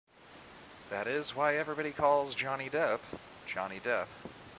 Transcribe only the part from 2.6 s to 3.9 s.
Depp 'Johnny